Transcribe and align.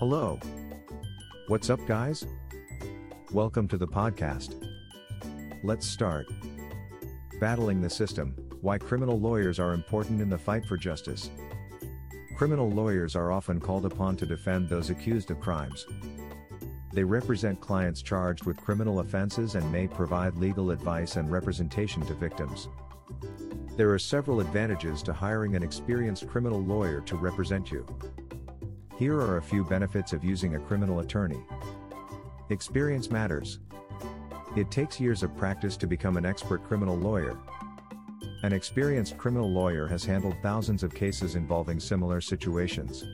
Hello. 0.00 0.40
What's 1.48 1.68
up, 1.68 1.78
guys? 1.86 2.24
Welcome 3.32 3.68
to 3.68 3.76
the 3.76 3.86
podcast. 3.86 4.54
Let's 5.62 5.86
start. 5.86 6.26
Battling 7.38 7.82
the 7.82 7.90
system 7.90 8.34
Why 8.62 8.78
criminal 8.78 9.20
lawyers 9.20 9.58
are 9.58 9.74
important 9.74 10.22
in 10.22 10.30
the 10.30 10.38
fight 10.38 10.64
for 10.64 10.78
justice. 10.78 11.28
Criminal 12.34 12.70
lawyers 12.70 13.14
are 13.14 13.30
often 13.30 13.60
called 13.60 13.84
upon 13.84 14.16
to 14.16 14.24
defend 14.24 14.70
those 14.70 14.88
accused 14.88 15.30
of 15.30 15.38
crimes. 15.38 15.86
They 16.94 17.04
represent 17.04 17.60
clients 17.60 18.00
charged 18.00 18.46
with 18.46 18.56
criminal 18.56 19.00
offenses 19.00 19.54
and 19.54 19.70
may 19.70 19.86
provide 19.86 20.34
legal 20.38 20.70
advice 20.70 21.16
and 21.16 21.30
representation 21.30 22.00
to 22.06 22.14
victims. 22.14 22.68
There 23.76 23.92
are 23.92 23.98
several 23.98 24.40
advantages 24.40 25.02
to 25.02 25.12
hiring 25.12 25.56
an 25.56 25.62
experienced 25.62 26.26
criminal 26.26 26.62
lawyer 26.62 27.02
to 27.02 27.16
represent 27.16 27.70
you. 27.70 27.84
Here 29.00 29.18
are 29.18 29.38
a 29.38 29.42
few 29.42 29.64
benefits 29.64 30.12
of 30.12 30.22
using 30.22 30.56
a 30.56 30.60
criminal 30.60 31.00
attorney. 31.00 31.42
Experience 32.50 33.10
matters. 33.10 33.58
It 34.58 34.70
takes 34.70 35.00
years 35.00 35.22
of 35.22 35.34
practice 35.38 35.78
to 35.78 35.86
become 35.86 36.18
an 36.18 36.26
expert 36.26 36.62
criminal 36.64 36.98
lawyer. 36.98 37.38
An 38.42 38.52
experienced 38.52 39.16
criminal 39.16 39.50
lawyer 39.50 39.86
has 39.86 40.04
handled 40.04 40.34
thousands 40.42 40.82
of 40.82 40.94
cases 40.94 41.34
involving 41.34 41.80
similar 41.80 42.20
situations. 42.20 43.06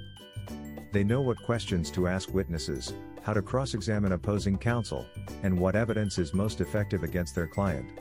They 0.93 1.05
know 1.05 1.21
what 1.21 1.41
questions 1.45 1.93
to 1.93 2.09
ask 2.09 2.35
witnesses, 2.35 2.93
how 3.23 3.35
to 3.35 3.41
cross 3.41 3.75
examine 3.75 4.11
opposing 4.11 4.59
counsel, 4.59 5.07
and 5.45 5.57
what 5.57 5.77
evidence 5.77 6.19
is 6.19 6.35
most 6.35 6.61
effective 6.61 7.05
against 7.05 7.37
their 7.37 7.47
client. 7.47 7.93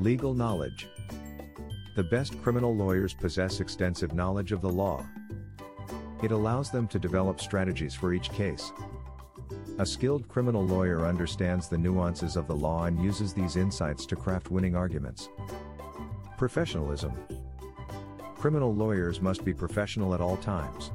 Legal 0.00 0.32
knowledge. 0.32 0.88
The 1.96 2.04
best 2.04 2.40
criminal 2.42 2.74
lawyers 2.74 3.12
possess 3.12 3.60
extensive 3.60 4.14
knowledge 4.14 4.52
of 4.52 4.62
the 4.62 4.72
law. 4.72 5.04
It 6.22 6.32
allows 6.32 6.70
them 6.70 6.88
to 6.88 6.98
develop 6.98 7.40
strategies 7.40 7.94
for 7.94 8.12
each 8.12 8.30
case. 8.30 8.72
A 9.78 9.86
skilled 9.86 10.28
criminal 10.28 10.66
lawyer 10.66 11.06
understands 11.06 11.68
the 11.68 11.78
nuances 11.78 12.36
of 12.36 12.48
the 12.48 12.56
law 12.56 12.84
and 12.84 13.02
uses 13.02 13.32
these 13.32 13.56
insights 13.56 14.04
to 14.06 14.16
craft 14.16 14.50
winning 14.50 14.74
arguments. 14.74 15.28
Professionalism. 16.36 17.12
Criminal 18.34 18.74
lawyers 18.74 19.20
must 19.20 19.44
be 19.44 19.54
professional 19.54 20.14
at 20.14 20.20
all 20.20 20.36
times. 20.36 20.90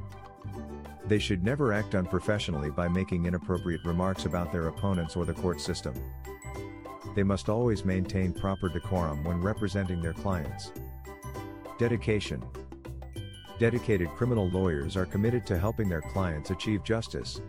They 1.06 1.18
should 1.18 1.42
never 1.42 1.72
act 1.72 1.94
unprofessionally 1.94 2.70
by 2.70 2.88
making 2.88 3.26
inappropriate 3.26 3.84
remarks 3.84 4.24
about 4.24 4.52
their 4.52 4.68
opponents 4.68 5.16
or 5.16 5.24
the 5.24 5.34
court 5.34 5.60
system. 5.60 5.94
They 7.14 7.22
must 7.22 7.48
always 7.48 7.84
maintain 7.84 8.32
proper 8.32 8.68
decorum 8.68 9.22
when 9.24 9.40
representing 9.40 10.00
their 10.00 10.14
clients. 10.14 10.72
Dedication. 11.78 12.42
Dedicated 13.58 14.08
criminal 14.10 14.48
lawyers 14.48 14.96
are 14.96 15.06
committed 15.06 15.46
to 15.46 15.58
helping 15.58 15.88
their 15.88 16.00
clients 16.00 16.50
achieve 16.50 16.82
justice. 16.82 17.40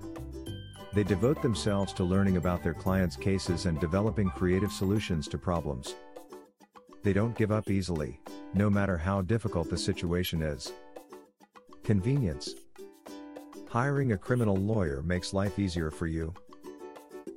They 0.94 1.04
devote 1.04 1.42
themselves 1.42 1.94
to 1.94 2.04
learning 2.04 2.38
about 2.38 2.64
their 2.64 2.76
clients' 2.76 3.16
cases 3.16 3.66
and 3.66 3.80
developing 3.80 4.30
creative 4.30 4.72
solutions 4.72 5.28
to 5.30 5.38
problems. 5.40 5.96
They 7.04 7.12
don't 7.12 7.36
give 7.36 7.52
up 7.52 7.70
easily, 7.70 8.20
no 8.54 8.70
matter 8.70 8.98
how 8.98 9.24
difficult 9.24 9.70
the 9.70 9.78
situation 9.78 10.42
is. 10.42 10.72
Convenience. 11.84 12.54
Hiring 13.70 14.12
a 14.12 14.18
criminal 14.18 14.56
lawyer 14.56 15.02
makes 15.02 15.34
life 15.34 15.58
easier 15.60 15.90
for 15.90 16.08
you. 16.08 16.34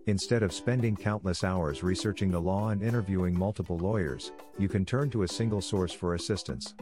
Instead 0.06 0.42
of 0.42 0.52
spending 0.52 0.94
countless 0.94 1.42
hours 1.42 1.82
researching 1.82 2.30
the 2.30 2.40
law 2.40 2.68
and 2.68 2.82
interviewing 2.82 3.36
multiple 3.36 3.78
lawyers, 3.78 4.30
you 4.58 4.68
can 4.68 4.84
turn 4.84 5.10
to 5.10 5.22
a 5.22 5.28
single 5.28 5.60
source 5.60 5.92
for 5.92 6.14
assistance. 6.14 6.74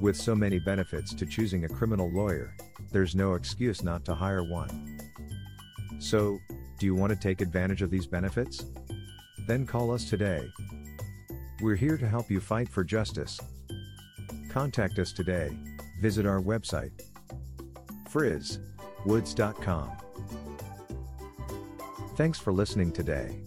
With 0.00 0.16
so 0.16 0.34
many 0.34 0.60
benefits 0.60 1.12
to 1.14 1.26
choosing 1.26 1.64
a 1.64 1.68
criminal 1.68 2.08
lawyer, 2.10 2.54
there's 2.92 3.16
no 3.16 3.34
excuse 3.34 3.82
not 3.82 4.04
to 4.04 4.14
hire 4.14 4.44
one. 4.44 4.98
So, 5.98 6.38
do 6.78 6.86
you 6.86 6.94
want 6.94 7.10
to 7.10 7.18
take 7.18 7.40
advantage 7.40 7.82
of 7.82 7.90
these 7.90 8.06
benefits? 8.06 8.64
Then 9.48 9.66
call 9.66 9.90
us 9.90 10.08
today. 10.08 10.48
We're 11.60 11.74
here 11.74 11.96
to 11.96 12.08
help 12.08 12.30
you 12.30 12.38
fight 12.38 12.68
for 12.68 12.84
justice. 12.84 13.40
Contact 14.48 15.00
us 15.00 15.12
today. 15.12 15.50
Visit 16.00 16.26
our 16.26 16.40
website 16.40 16.92
frizwoods.com. 18.08 19.90
Thanks 22.16 22.38
for 22.38 22.52
listening 22.52 22.92
today. 22.92 23.40